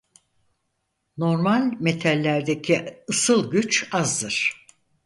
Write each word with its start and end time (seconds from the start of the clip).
Normal 1.17 1.71
metallerdeki 1.79 2.97
ısıl 3.09 3.51
güç 3.51 3.89
azdır. 3.91 4.65